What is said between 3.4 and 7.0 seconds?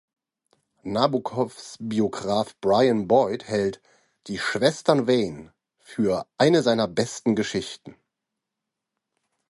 hält "Die Schwestern Vane" für eine seiner